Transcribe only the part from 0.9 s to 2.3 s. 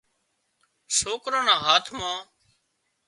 سوڪران نا هاٿ مان